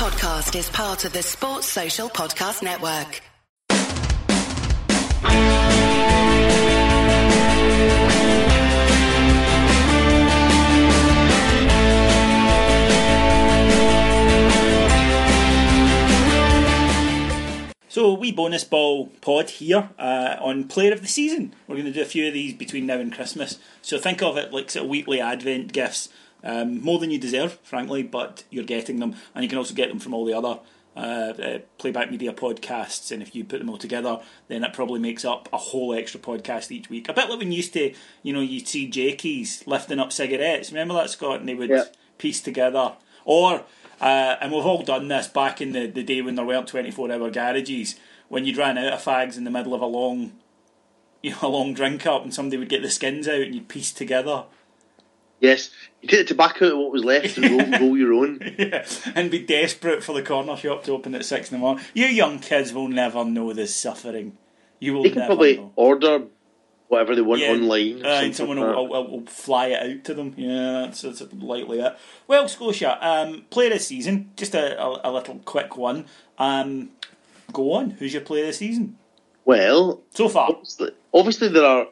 podcast 0.00 0.58
is 0.58 0.70
part 0.70 1.04
of 1.04 1.12
the 1.12 1.22
Sports 1.22 1.66
Social 1.66 2.08
Podcast 2.08 2.62
Network. 2.62 3.20
So, 17.90 18.14
wee 18.14 18.32
bonus 18.32 18.64
ball 18.64 19.08
pod 19.20 19.50
here 19.50 19.90
uh, 19.98 20.36
on 20.40 20.64
Player 20.64 20.94
of 20.94 21.02
the 21.02 21.08
Season. 21.08 21.54
We're 21.68 21.74
going 21.74 21.84
to 21.84 21.92
do 21.92 22.00
a 22.00 22.06
few 22.06 22.26
of 22.26 22.32
these 22.32 22.54
between 22.54 22.86
now 22.86 23.00
and 23.00 23.12
Christmas. 23.12 23.58
So, 23.82 23.98
think 23.98 24.22
of 24.22 24.38
it 24.38 24.50
like 24.50 24.70
sort 24.70 24.84
of 24.84 24.90
weekly 24.90 25.20
Advent 25.20 25.74
gifts. 25.74 26.08
Um, 26.42 26.80
more 26.82 26.98
than 26.98 27.10
you 27.10 27.18
deserve, 27.18 27.58
frankly, 27.62 28.02
but 28.02 28.44
you're 28.50 28.64
getting 28.64 28.98
them. 28.98 29.14
And 29.34 29.44
you 29.44 29.48
can 29.48 29.58
also 29.58 29.74
get 29.74 29.88
them 29.88 29.98
from 29.98 30.14
all 30.14 30.24
the 30.24 30.34
other 30.34 30.60
uh, 30.96 30.98
uh, 31.00 31.58
playback 31.78 32.10
media 32.10 32.32
podcasts. 32.32 33.12
And 33.12 33.22
if 33.22 33.34
you 33.34 33.44
put 33.44 33.58
them 33.58 33.68
all 33.70 33.78
together, 33.78 34.20
then 34.48 34.64
it 34.64 34.72
probably 34.72 35.00
makes 35.00 35.24
up 35.24 35.48
a 35.52 35.56
whole 35.58 35.94
extra 35.94 36.18
podcast 36.20 36.70
each 36.70 36.88
week. 36.90 37.08
A 37.08 37.12
bit 37.12 37.28
like 37.28 37.38
when 37.38 37.52
you 37.52 37.56
used 37.58 37.72
to, 37.74 37.94
you 38.22 38.32
know, 38.32 38.40
you'd 38.40 38.66
see 38.68 38.90
Jakies 38.90 39.66
lifting 39.66 39.98
up 39.98 40.12
cigarettes. 40.12 40.72
Remember 40.72 40.94
that, 40.94 41.10
Scott? 41.10 41.40
And 41.40 41.48
they 41.48 41.54
would 41.54 41.70
Yeah. 41.70 41.84
piece 42.18 42.40
together. 42.40 42.94
Or, 43.24 43.64
uh, 44.00 44.36
and 44.40 44.50
we've 44.52 44.64
all 44.64 44.82
done 44.82 45.08
this 45.08 45.28
back 45.28 45.60
in 45.60 45.72
the, 45.72 45.86
the 45.86 46.02
day 46.02 46.22
when 46.22 46.34
there 46.34 46.44
weren't 46.44 46.66
24 46.68 47.12
hour 47.12 47.30
garages, 47.30 47.96
when 48.28 48.44
you'd 48.46 48.56
ran 48.56 48.78
out 48.78 48.92
of 48.94 49.02
fags 49.04 49.36
in 49.36 49.44
the 49.44 49.50
middle 49.50 49.74
of 49.74 49.82
a 49.82 49.86
long, 49.86 50.32
you 51.22 51.30
know, 51.32 51.38
a 51.42 51.48
long 51.48 51.74
drink 51.74 52.06
up 52.06 52.22
and 52.22 52.32
somebody 52.32 52.56
would 52.56 52.68
get 52.70 52.82
the 52.82 52.90
skins 52.90 53.28
out 53.28 53.40
and 53.42 53.54
you'd 53.54 53.68
piece 53.68 53.92
together. 53.92 54.44
Yes, 55.40 55.70
you 56.02 56.08
take 56.08 56.20
the 56.20 56.24
tobacco 56.26 56.66
out 56.66 56.72
of 56.72 56.78
what 56.78 56.92
was 56.92 57.04
left 57.04 57.38
and 57.38 57.50
roll, 57.50 57.80
roll 57.80 57.96
your 57.96 58.12
own. 58.14 58.40
yeah, 58.58 58.86
and 59.14 59.30
be 59.30 59.38
desperate 59.40 60.02
for 60.04 60.12
the 60.12 60.22
corner 60.22 60.56
shop 60.56 60.84
to 60.84 60.92
open 60.92 61.14
at 61.14 61.24
six 61.24 61.50
in 61.50 61.56
the 61.56 61.60
morning. 61.60 61.84
You 61.94 62.06
young 62.06 62.38
kids 62.38 62.72
will 62.72 62.88
never 62.88 63.24
know 63.24 63.52
this 63.52 63.74
suffering. 63.74 64.36
You 64.78 64.94
will 64.94 65.02
They 65.02 65.10
can 65.10 65.18
never 65.20 65.28
probably 65.34 65.56
know. 65.56 65.72
order 65.76 66.24
whatever 66.88 67.14
they 67.14 67.22
want 67.22 67.40
Yeah, 67.40 67.52
online. 67.52 68.04
uh, 68.04 68.08
and 68.24 68.34
someone 68.36 68.58
like 68.58 68.74
will, 68.74 68.88
will, 68.88 69.10
will 69.10 69.26
fly 69.26 69.68
it 69.68 69.90
out 69.98 70.04
to 70.04 70.14
them. 70.14 70.34
Yeah, 70.36 70.86
that's, 70.86 71.02
that's 71.02 71.22
likely 71.34 71.80
it. 71.80 71.96
Well, 72.26 72.48
Scotia, 72.48 72.98
um, 73.00 73.44
player 73.50 73.68
of 73.68 73.74
the 73.74 73.78
season, 73.78 74.32
just 74.36 74.54
a, 74.54 74.78
a, 74.82 75.00
a 75.04 75.10
little 75.12 75.36
quick 75.44 75.76
one. 75.76 76.06
Um, 76.38 76.90
go 77.52 77.72
on, 77.74 77.90
who's 77.92 78.12
your 78.12 78.22
player 78.22 78.42
of 78.42 78.48
the 78.48 78.52
season. 78.54 78.98
Well, 79.44 80.02
so 80.10 80.28
far? 80.28 80.48
obviously, 80.50 80.90
obviously 81.14 81.48
there 81.48 81.64
are 81.64 81.86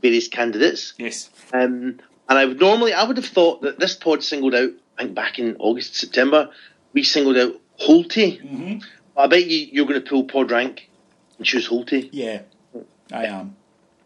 various 0.00 0.28
candidates, 0.28 0.94
Yes. 0.96 1.28
um, 1.52 1.98
and 2.30 2.38
I 2.38 2.46
would 2.46 2.60
normally 2.60 2.94
I 2.94 3.04
would 3.04 3.18
have 3.18 3.26
thought 3.26 3.60
that 3.62 3.78
this 3.78 3.94
pod 3.94 4.24
singled 4.24 4.54
out. 4.54 4.70
I 4.96 5.02
think 5.02 5.14
back 5.14 5.38
in 5.38 5.56
August 5.58 5.96
September 5.96 6.50
we 6.94 7.02
singled 7.02 7.36
out 7.36 7.56
Holty. 7.78 8.40
Mm-hmm. 8.42 8.78
I 9.18 9.26
bet 9.26 9.46
you 9.46 9.68
you're 9.70 9.86
going 9.86 10.02
to 10.02 10.08
pull 10.08 10.24
pod 10.24 10.50
rank 10.50 10.88
and 11.36 11.46
choose 11.46 11.68
Holty. 11.68 12.08
Yeah, 12.12 12.42
I 13.12 13.26
am. 13.26 13.56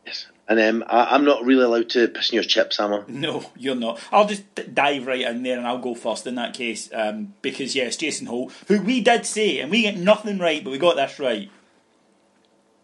Yes, 0.07 0.27
and 0.49 0.61
um, 0.61 0.85
I, 0.89 1.15
I'm 1.15 1.25
not 1.25 1.45
really 1.45 1.65
allowed 1.65 1.91
to 1.91 2.09
piss 2.09 2.31
in 2.31 2.35
your 2.35 2.45
chips, 2.45 2.81
am 2.81 2.93
I? 2.93 3.03
No, 3.09 3.51
you're 3.57 3.75
not. 3.75 4.01
I'll 4.13 4.27
just 4.27 4.55
d- 4.55 4.65
dive 4.73 5.07
right 5.07 5.23
in 5.23 5.43
there 5.43 5.57
and 5.59 5.67
I'll 5.67 5.79
go 5.79 5.95
first 5.95 6.27
in 6.27 6.35
that 6.35 6.55
case. 6.55 6.91
Um, 6.93 7.35
because, 7.43 7.75
yes, 7.75 7.97
Jason 7.97 8.27
Holt, 8.27 8.53
who 8.69 8.81
we 8.83 9.01
did 9.01 9.25
say, 9.25 9.61
and 9.61 9.71
we 9.71 9.83
get 9.83 9.97
nothing 9.97 10.39
right, 10.39 10.63
but 10.63 10.71
we 10.71 10.79
got 10.79 10.97
this 10.97 11.19
right. 11.19 11.51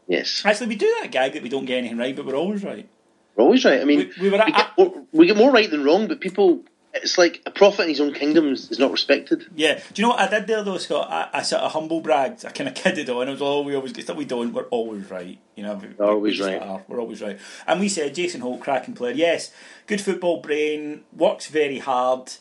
Yes, 0.06 0.42
Actually, 0.44 0.68
we 0.68 0.76
do 0.76 0.96
that 1.00 1.12
gag 1.12 1.34
that 1.34 1.42
we 1.42 1.48
don't 1.48 1.66
get 1.66 1.78
anything 1.78 1.98
right, 1.98 2.16
but 2.16 2.26
we're 2.26 2.34
always 2.34 2.64
right. 2.64 2.88
We're 3.40 3.46
always 3.46 3.64
right. 3.64 3.80
I 3.80 3.84
mean, 3.84 4.10
We- 4.18 4.28
we 4.28 4.30
were 4.30 4.38
at- 4.38 4.46
we, 4.46 4.52
get 4.52 4.68
more, 4.78 5.02
we 5.12 5.26
get 5.26 5.36
more 5.36 5.50
right 5.50 5.70
than 5.70 5.84
wrong, 5.84 6.06
but 6.08 6.20
people. 6.20 6.62
It's 6.92 7.16
like 7.16 7.40
a 7.46 7.52
prophet 7.52 7.82
in 7.84 7.88
his 7.90 8.00
own 8.00 8.12
kingdom 8.14 8.50
is, 8.52 8.76
not 8.80 8.90
respected. 8.90 9.46
Yeah. 9.54 9.74
Do 9.94 10.02
you 10.02 10.08
know 10.08 10.14
what 10.14 10.18
I 10.22 10.38
did 10.38 10.48
there, 10.48 10.64
though, 10.64 10.76
Scott? 10.76 11.06
I, 11.08 11.38
I 11.38 11.42
sort 11.42 11.62
of 11.62 11.70
humble 11.70 12.00
bragged. 12.00 12.44
I 12.44 12.50
kind 12.50 12.68
of 12.68 12.74
kidded 12.82 13.08
on. 13.08 13.28
I 13.28 13.30
was, 13.30 13.40
oh, 13.40 13.60
we 13.60 13.76
always 13.76 13.92
get 13.92 14.02
stuff 14.06 14.16
we 14.16 14.24
don't. 14.24 14.52
We're 14.52 14.64
always 14.64 15.08
right. 15.08 15.38
You 15.54 15.62
know, 15.62 15.74
we- 15.74 16.04
Always 16.04 16.40
we 16.40 16.46
right. 16.46 16.60
are. 16.60 16.82
We're 16.88 16.98
always 17.00 17.22
right. 17.22 17.38
And 17.68 17.78
we 17.78 17.88
said 17.88 18.16
Jason 18.16 18.40
Holt, 18.40 18.58
cracking 18.58 18.94
player. 18.94 19.12
Yes, 19.14 19.52
good 19.86 20.00
football 20.00 20.40
brain, 20.40 21.02
works 21.16 21.46
very 21.46 21.78
hard. 21.78 22.32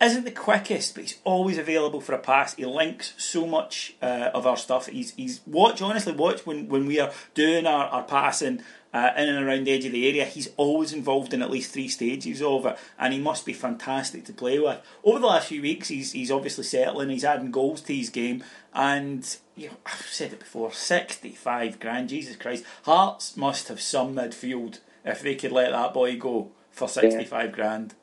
Isn't 0.00 0.24
the 0.24 0.30
quickest, 0.30 0.94
but 0.94 1.02
he's 1.02 1.18
always 1.24 1.58
available 1.58 2.00
for 2.00 2.12
a 2.12 2.18
pass. 2.20 2.54
He 2.54 2.64
links 2.64 3.14
so 3.18 3.48
much 3.48 3.96
uh, 4.00 4.30
of 4.32 4.46
our 4.46 4.56
stuff. 4.56 4.86
He's 4.86 5.12
he's 5.16 5.40
watch 5.44 5.82
honestly 5.82 6.12
watch 6.12 6.46
when, 6.46 6.68
when 6.68 6.86
we 6.86 7.00
are 7.00 7.10
doing 7.34 7.66
our, 7.66 7.86
our 7.86 8.04
passing 8.04 8.62
uh, 8.92 9.10
in 9.16 9.28
and 9.28 9.46
around 9.46 9.64
the 9.64 9.72
edge 9.72 9.84
of 9.84 9.92
the 9.92 10.08
area. 10.08 10.24
He's 10.24 10.50
always 10.56 10.92
involved 10.92 11.34
in 11.34 11.42
at 11.42 11.50
least 11.50 11.72
three 11.72 11.88
stages 11.88 12.42
of 12.42 12.66
it, 12.66 12.78
and 12.98 13.12
he 13.12 13.20
must 13.20 13.46
be 13.46 13.52
fantastic 13.52 14.24
to 14.24 14.32
play 14.32 14.58
with. 14.58 14.80
Over 15.04 15.18
the 15.18 15.26
last 15.26 15.48
few 15.48 15.62
weeks, 15.62 15.88
he's 15.88 16.12
he's 16.12 16.30
obviously 16.30 16.64
settling. 16.64 17.10
He's 17.10 17.24
adding 17.24 17.50
goals 17.50 17.80
to 17.82 17.94
his 17.94 18.10
game, 18.10 18.42
and 18.72 19.36
you 19.56 19.68
know, 19.68 19.76
I've 19.86 20.06
said 20.06 20.32
it 20.32 20.40
before: 20.40 20.72
sixty-five 20.72 21.80
grand. 21.80 22.08
Jesus 22.08 22.36
Christ, 22.36 22.64
Hearts 22.84 23.36
must 23.36 23.68
have 23.68 23.80
some 23.80 24.14
midfield 24.14 24.80
if 25.04 25.22
they 25.22 25.34
could 25.34 25.52
let 25.52 25.72
that 25.72 25.94
boy 25.94 26.18
go 26.18 26.50
for 26.70 26.88
sixty-five 26.88 27.52
grand. 27.52 27.94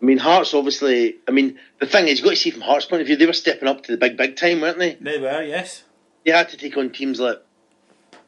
I 0.00 0.04
mean, 0.04 0.18
Hearts 0.18 0.54
obviously. 0.54 1.16
I 1.26 1.32
mean, 1.32 1.58
the 1.80 1.86
thing 1.86 2.06
is, 2.06 2.18
you've 2.18 2.24
got 2.24 2.30
to 2.30 2.36
see 2.36 2.50
from 2.50 2.60
Hearts' 2.60 2.86
point 2.86 3.00
of 3.00 3.06
view, 3.06 3.16
they 3.16 3.26
were 3.26 3.32
stepping 3.32 3.68
up 3.68 3.82
to 3.84 3.92
the 3.92 3.98
big, 3.98 4.16
big 4.16 4.36
time, 4.36 4.60
weren't 4.60 4.78
they? 4.78 4.94
They 4.94 5.18
were, 5.18 5.42
yes. 5.42 5.82
They 6.24 6.30
had 6.30 6.50
to 6.50 6.56
take 6.56 6.76
on 6.76 6.90
teams 6.90 7.18
like 7.18 7.42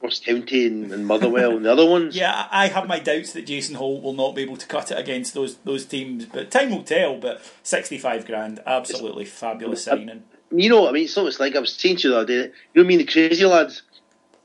Ross 0.03 0.19
County 0.21 0.67
and, 0.67 0.93
and 0.93 1.07
Motherwell 1.07 1.57
and 1.57 1.65
the 1.67 1.73
other 1.73 1.85
ones. 1.89 2.17
Yeah, 2.17 2.47
I 2.51 2.65
I 2.65 2.69
have 2.69 2.87
my 2.87 2.99
doubts 2.99 3.33
that 3.35 3.47
Jason 3.47 3.75
Holt 3.75 4.03
will 4.03 4.15
not 4.15 4.35
be 4.35 4.43
able 4.43 4.57
to 4.57 4.67
cut 4.67 4.91
it 4.91 4.99
against 4.99 5.35
those 5.35 5.57
those 5.59 5.85
teams, 5.85 6.25
but 6.27 6.51
time 6.51 6.71
will 6.71 6.83
tell. 6.83 7.19
But 7.19 7.43
sixty-five 7.63 8.27
grand, 8.27 8.61
absolutely 8.67 9.25
fabulous 9.27 9.85
signing. 9.85 10.25
You 10.51 10.69
know, 10.69 10.89
I 10.89 10.93
mean, 10.93 11.05
it's 11.05 11.17
almost 11.17 11.39
like 11.39 11.55
I 11.55 11.61
was 11.61 11.73
saying 11.75 11.99
to 11.99 12.09
you 12.09 12.15
the 12.15 12.21
other 12.21 12.27
day. 12.27 12.53
You 12.75 12.83
know, 12.83 12.85
I 12.85 12.87
mean, 12.87 12.99
the 12.99 13.05
crazy 13.05 13.45
lads. 13.45 13.83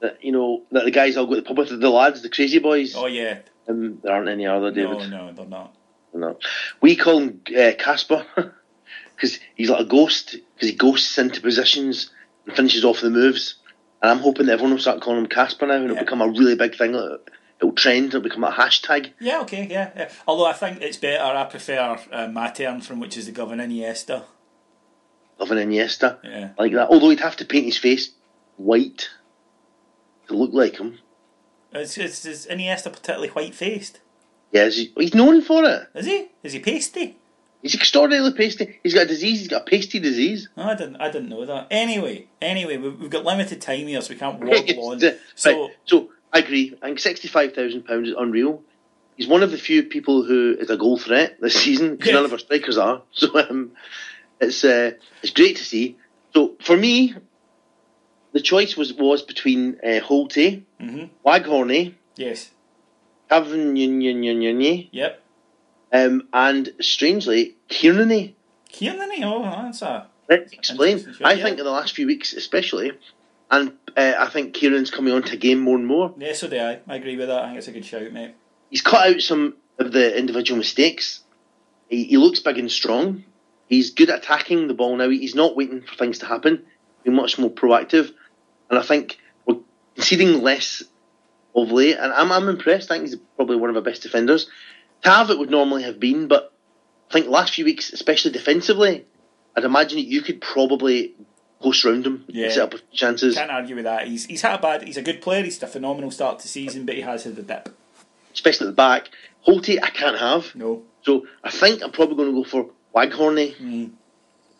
That 0.01 0.23
you 0.23 0.33
know, 0.33 0.63
that 0.71 0.83
the 0.83 0.91
guys 0.91 1.15
I'll 1.15 1.25
go 1.25 1.35
to 1.35 1.41
the 1.41 1.47
pub 1.47 1.57
with, 1.57 1.79
the 1.79 1.89
lads, 1.89 2.21
the 2.21 2.29
crazy 2.29 2.59
boys. 2.59 2.95
Oh 2.95 3.05
yeah, 3.07 3.39
Um, 3.67 3.99
there 4.03 4.13
aren't 4.13 4.27
any 4.27 4.45
other 4.45 4.71
David. 4.71 5.09
no, 5.09 5.27
no, 5.27 5.33
they're 5.33 5.45
not. 5.45 5.73
No. 6.13 6.37
We 6.81 6.95
call 6.95 7.19
him 7.19 7.41
uh, 7.57 7.71
Casper 7.77 8.25
because 9.15 9.39
he's 9.55 9.69
like 9.69 9.79
a 9.81 9.85
ghost 9.85 10.35
because 10.55 10.69
he 10.69 10.75
ghosts 10.75 11.17
into 11.17 11.39
positions 11.41 12.09
and 12.45 12.55
finishes 12.55 12.83
off 12.85 13.01
the 13.01 13.09
moves. 13.09 13.55
And 14.01 14.11
I'm 14.11 14.19
hoping 14.19 14.45
that 14.47 14.53
everyone 14.53 14.73
will 14.73 14.79
start 14.79 15.01
calling 15.01 15.19
him 15.21 15.27
Casper 15.27 15.65
now 15.67 15.75
and 15.75 15.85
it'll 15.85 15.95
Yeah. 15.95 16.03
become 16.03 16.21
a 16.21 16.27
really 16.27 16.55
big 16.55 16.75
thing. 16.75 16.93
It'll, 16.95 17.71
trend. 17.73 18.07
It'll 18.09 18.21
become 18.21 18.43
a 18.43 18.51
hashtag. 18.51 19.11
Yeah, 19.19 19.41
okay, 19.41 19.67
yeah, 19.69 19.91
yeah. 19.95 20.09
Although 20.27 20.45
I 20.45 20.53
think 20.53 20.81
it's 20.81 20.97
better. 20.97 21.23
I 21.23 21.43
prefer 21.45 21.97
uh, 22.11 22.27
my 22.27 22.49
term 22.51 22.81
from 22.81 22.99
which 22.99 23.17
is 23.17 23.25
the 23.25 23.31
governor 23.31 23.65
Iniesta. 23.65 24.23
an 25.39 25.47
Iniesta 25.47 26.17
Yeah. 26.23 26.49
like 26.59 26.73
that. 26.73 26.89
Although 26.89 27.09
he'd 27.09 27.19
have 27.21 27.37
to 27.37 27.45
paint 27.45 27.65
his 27.65 27.77
face 27.77 28.11
white 28.57 29.09
to 30.27 30.35
look 30.35 30.51
like 30.53 30.77
him. 30.77 30.99
Is, 31.73 31.97
is, 31.97 32.25
is 32.25 32.47
Iniesta 32.47 32.91
particularly 32.91 33.29
white-faced? 33.29 33.99
Yeah, 34.51 34.65
is 34.65 34.77
he, 34.77 34.93
he's 34.97 35.13
known 35.13 35.41
for 35.41 35.65
it. 35.65 35.87
Is 35.93 36.05
he? 36.05 36.27
Is 36.43 36.53
he 36.53 36.59
pasty? 36.59 37.17
He's 37.65 37.73
extraordinarily 37.73 38.31
pasty. 38.33 38.79
He's 38.83 38.93
got 38.93 39.05
a 39.05 39.07
disease. 39.07 39.39
He's 39.39 39.47
got 39.47 39.63
a 39.63 39.65
pasty 39.65 39.97
disease. 39.99 40.49
No, 40.55 40.65
I 40.65 40.75
didn't. 40.75 40.97
I 40.97 41.09
didn't 41.09 41.29
know 41.29 41.43
that. 41.47 41.65
Anyway, 41.71 42.27
anyway, 42.39 42.77
we've, 42.77 42.99
we've 42.99 43.09
got 43.09 43.25
limited 43.25 43.59
time 43.59 43.87
here, 43.87 44.01
so 44.01 44.13
we 44.13 44.19
can't 44.19 44.39
waddle 44.39 44.83
on. 44.91 44.99
Right, 44.99 45.17
So 45.33 45.71
so 45.85 46.09
I 46.31 46.37
agree. 46.39 46.75
I 46.79 46.85
think 46.85 46.99
sixty-five 46.99 47.55
thousand 47.55 47.87
pounds 47.87 48.09
is 48.09 48.13
unreal. 48.15 48.61
He's 49.17 49.27
one 49.27 49.41
of 49.41 49.49
the 49.49 49.57
few 49.57 49.81
people 49.81 50.21
who 50.23 50.55
is 50.59 50.69
a 50.69 50.77
goal 50.77 50.99
threat 50.99 51.41
this 51.41 51.55
season 51.55 51.95
because 51.95 52.13
none 52.13 52.25
of 52.25 52.33
our 52.33 52.37
strikers 52.37 52.77
are. 52.77 53.01
So 53.13 53.35
um, 53.39 53.71
it's 54.39 54.63
uh, 54.63 54.91
it's 55.23 55.31
great 55.33 55.55
to 55.57 55.63
see. 55.63 55.97
So 56.35 56.53
for 56.61 56.77
me, 56.77 57.15
the 58.33 58.41
choice 58.41 58.77
was 58.77 58.93
was 58.93 59.23
between 59.23 59.79
uh, 59.83 60.01
Holt, 60.01 60.33
Mhm. 60.35 61.09
Waghorney, 61.25 61.95
yes, 62.15 62.51
Cavagny, 63.31 64.89
yep. 64.91 65.21
Um, 65.95 66.27
and 66.33 66.73
strangely 66.81 67.55
Kieran. 67.67 68.35
Kieran, 68.69 69.23
oh, 69.23 69.41
that's 69.43 69.81
a 69.81 70.07
Let's 70.29 70.53
explain. 70.53 70.99
Show, 70.99 71.23
I 71.23 71.33
yeah. 71.33 71.43
think 71.43 71.59
in 71.59 71.65
the 71.65 71.71
last 71.71 71.93
few 71.93 72.07
weeks, 72.07 72.33
especially, 72.33 72.91
and 73.51 73.73
uh, 73.95 74.13
I 74.17 74.27
think 74.29 74.53
Kieran's 74.55 74.91
coming 74.91 75.13
on 75.13 75.23
to 75.23 75.37
game 75.37 75.59
more 75.59 75.77
and 75.77 75.85
more. 75.85 76.13
yeah. 76.17 76.33
So 76.33 76.49
do 76.49 76.57
I. 76.57 76.79
I 76.87 76.95
agree 76.95 77.15
with 77.15 77.27
that. 77.27 77.43
I 77.43 77.47
think 77.47 77.57
it's 77.59 77.67
a 77.67 77.71
good 77.71 77.85
shout, 77.85 78.11
mate. 78.11 78.33
He's 78.69 78.81
cut 78.81 79.07
out 79.07 79.21
some 79.21 79.55
of 79.77 79.91
the 79.91 80.17
individual 80.17 80.57
mistakes. 80.57 81.21
He, 81.89 82.05
he 82.05 82.17
looks 82.17 82.39
big 82.39 82.57
and 82.57 82.71
strong. 82.71 83.23
He's 83.67 83.91
good 83.91 84.09
at 84.09 84.19
attacking 84.19 84.67
the 84.67 84.73
ball 84.73 84.97
now. 84.97 85.09
He's 85.09 85.35
not 85.35 85.55
waiting 85.55 85.81
for 85.81 85.95
things 85.95 86.19
to 86.19 86.25
happen. 86.25 86.65
He's 87.03 87.13
much 87.13 87.37
more 87.37 87.51
proactive, 87.51 88.11
and 88.69 88.79
I 88.79 88.81
think 88.81 89.19
we're 89.45 89.59
conceding 89.93 90.41
less 90.41 90.83
of 91.55 91.71
late. 91.71 91.97
And 91.97 92.11
I'm, 92.11 92.31
I'm 92.31 92.49
impressed. 92.49 92.89
I 92.89 92.95
think 92.95 93.09
he's 93.09 93.19
probably 93.35 93.57
one 93.57 93.69
of 93.69 93.75
our 93.75 93.81
best 93.83 94.01
defenders. 94.01 94.49
It 95.03 95.39
would 95.39 95.51
normally 95.51 95.83
have 95.83 95.99
been, 95.99 96.27
but 96.27 96.51
I 97.09 97.13
think 97.13 97.27
last 97.27 97.53
few 97.53 97.65
weeks, 97.65 97.93
especially 97.93 98.31
defensively, 98.31 99.05
I'd 99.55 99.63
imagine 99.63 99.97
that 99.97 100.07
you 100.07 100.21
could 100.21 100.41
probably 100.41 101.13
post 101.61 101.83
round 101.85 102.05
him, 102.05 102.25
Yeah. 102.27 102.49
set 102.49 102.59
up 102.63 102.73
a 102.73 102.79
chances. 102.95 103.35
Can't 103.35 103.51
argue 103.51 103.75
with 103.75 103.85
that. 103.85 104.07
He's 104.07 104.25
he's 104.25 104.41
had 104.41 104.59
a 104.59 104.61
bad. 104.61 104.83
He's 104.83 104.97
a 104.97 105.01
good 105.01 105.21
player. 105.21 105.43
He's 105.43 105.59
had 105.59 105.69
a 105.69 105.71
phenomenal 105.71 106.11
start 106.11 106.39
to 106.39 106.47
season, 106.47 106.85
but 106.85 106.95
he 106.95 107.01
has 107.01 107.23
had 107.23 107.35
the 107.35 107.43
dip. 107.43 107.69
especially 108.33 108.67
at 108.67 108.71
the 108.71 108.75
back. 108.75 109.09
Holty, 109.47 109.77
I 109.81 109.89
can't 109.91 110.17
have. 110.19 110.53
No. 110.55 110.83
So 111.03 111.25
I 111.43 111.51
think 111.51 111.81
I'm 111.83 111.91
probably 111.91 112.15
going 112.17 112.29
to 112.35 112.43
go 112.43 112.43
for 112.43 112.69
Waghorney. 112.93 113.55
Mm. 113.55 113.91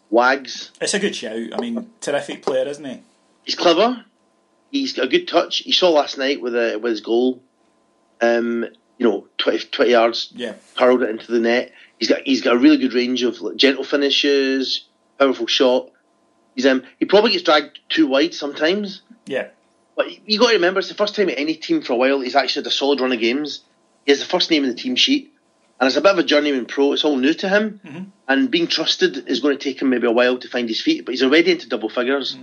Wags. 0.10 0.72
It's 0.80 0.94
a 0.94 1.00
good 1.00 1.16
shout. 1.16 1.50
I 1.54 1.60
mean, 1.60 1.90
terrific 2.00 2.44
player, 2.44 2.68
isn't 2.68 2.86
he? 2.86 3.02
He's 3.44 3.56
clever. 3.56 4.06
He's 4.72 4.94
got 4.94 5.06
a 5.06 5.10
good 5.10 5.28
touch. 5.28 5.66
You 5.66 5.74
saw 5.74 5.90
last 5.90 6.18
night 6.18 6.42
with 6.42 6.56
a, 6.56 6.78
with 6.78 6.92
his 6.92 7.02
goal. 7.02 7.42
Um, 8.22 8.66
you 8.98 9.08
know, 9.10 9.28
20, 9.46 9.60
20 9.68 9.92
yards, 9.92 10.30
Yeah. 10.36 10.54
hurled 10.76 11.04
it 11.04 11.10
into 11.10 11.32
the 11.32 11.40
net. 11.40 11.72
He's 12.00 12.10
got 12.10 12.22
he's 12.26 12.42
got 12.42 12.56
a 12.56 12.58
really 12.58 12.78
good 12.78 12.94
range 12.94 13.24
of 13.24 13.40
like, 13.42 13.56
gentle 13.56 13.84
finishes, 13.84 14.86
powerful 15.20 15.48
shot. 15.48 15.92
He's 16.56 16.66
um 16.66 16.84
he 17.00 17.06
probably 17.06 17.32
gets 17.32 17.44
dragged 17.44 17.80
too 17.90 18.08
wide 18.08 18.34
sometimes, 18.34 19.02
Yeah. 19.28 19.48
but 19.96 20.08
you 20.28 20.40
got 20.40 20.48
to 20.50 20.56
remember 20.56 20.80
it's 20.80 20.90
the 20.90 20.96
first 20.96 21.16
time 21.16 21.30
at 21.30 21.38
any 21.40 21.56
team 21.56 21.82
for 21.82 21.94
a 21.94 21.96
while 21.96 22.20
he's 22.20 22.36
actually 22.36 22.64
had 22.64 22.68
a 22.68 22.72
solid 22.72 23.00
run 23.00 23.14
of 23.14 23.20
games. 23.20 23.62
He 24.06 24.12
has 24.12 24.20
the 24.20 24.26
first 24.26 24.50
name 24.52 24.64
in 24.64 24.70
the 24.70 24.76
team 24.76 24.96
sheet, 24.96 25.34
and 25.80 25.88
it's 25.88 25.96
a 25.98 26.02
bit 26.02 26.12
of 26.12 26.20
a 26.20 26.24
journeyman 26.24 26.66
pro. 26.66 26.94
It's 26.94 27.04
all 27.06 27.18
new 27.18 27.34
to 27.36 27.50
him, 27.50 28.12
and 28.28 28.52
being 28.52 28.68
trusted 28.68 29.28
is 29.30 29.40
going 29.40 29.58
to 29.58 29.64
take 29.64 29.82
him 29.82 29.90
maybe 29.90 30.06
a 30.08 30.12
while 30.12 30.38
to 30.38 30.48
find 30.50 30.68
his 30.70 30.82
feet. 30.82 31.06
But 31.06 31.12
he's 31.14 31.24
already 31.24 31.52
into 31.52 31.70
double 31.70 31.90
figures. 31.90 32.38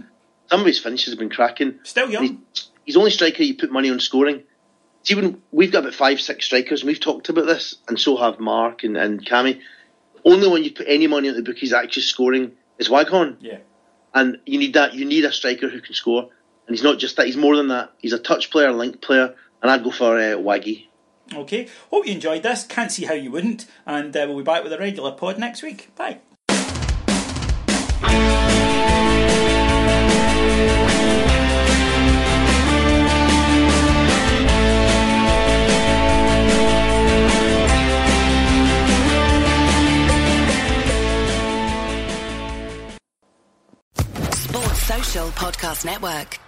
Some 0.50 0.60
of 0.60 0.66
his 0.66 0.78
finishes 0.78 1.12
have 1.12 1.19
been 1.20 1.31
cracking. 1.31 1.78
Still 1.84 2.10
young. 2.10 2.40
He's, 2.52 2.69
he's 2.84 2.96
only 2.96 3.10
striker 3.10 3.43
you 3.43 3.54
put 3.56 3.70
money 3.70 3.90
on 3.90 4.00
scoring. 4.00 4.43
See, 5.04 5.14
when 5.14 5.43
we've 5.50 5.72
got 5.72 5.81
about 5.81 5.94
five, 5.94 6.20
six 6.20 6.46
strikers, 6.46 6.82
and 6.82 6.88
we've 6.88 7.00
talked 7.00 7.28
about 7.28 7.46
this, 7.46 7.76
and 7.88 7.99
so 7.99 8.16
have 8.16 8.38
Mark 8.38 8.84
and, 8.84 8.96
and 8.96 9.25
Cammy. 9.25 9.60
Only 10.25 10.49
when 10.49 10.62
you 10.62 10.70
put 10.70 10.87
any 10.88 11.08
money 11.08 11.28
on 11.28 11.34
the 11.34 11.43
book 11.43 11.56
he's 11.58 11.72
actually 11.72 12.02
scoring 12.02 12.52
is 12.78 12.88
Waghorn. 12.88 13.38
Yeah. 13.40 13.58
And 14.14 14.38
you 14.46 14.58
need 14.58 14.75
that. 14.75 14.94
You 14.94 15.04
need 15.04 15.25
a 15.25 15.32
striker 15.32 15.69
who 15.69 15.81
can 15.81 15.94
score. 15.94 16.22
And 16.66 16.76
he's 16.76 16.84
not 16.84 16.99
just 16.99 17.16
that. 17.16 17.26
He's 17.26 17.37
more 17.37 17.56
than 17.56 17.69
that. 17.69 17.93
He's 17.99 18.12
a 18.12 18.19
touch 18.19 18.50
player, 18.50 18.70
link 18.72 19.00
player, 19.02 19.34
and 19.60 19.70
I'd 19.70 19.82
go 19.82 19.90
for 19.90 20.16
uh, 20.16 20.37
Waggy. 20.37 20.87
Okay. 21.34 21.69
Hope 21.90 22.06
you 22.06 22.12
enjoyed 22.12 22.44
this. 22.44 22.64
Can't 22.64 22.93
see 22.93 23.04
how 23.04 23.14
you 23.14 23.32
wouldn't. 23.32 23.66
And 23.84 24.16
uh, 24.16 24.26
we'll 24.28 24.38
be 24.38 24.44
back 24.44 24.62
with 24.62 24.72
a 24.72 24.78
regular 24.78 25.12
pod 25.12 25.38
next 25.38 25.62
week. 25.62 25.90
Bye. 25.96 26.20
Network. 45.84 46.38